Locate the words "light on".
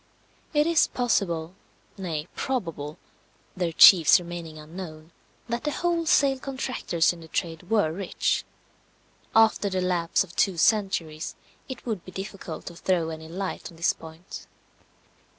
13.29-13.77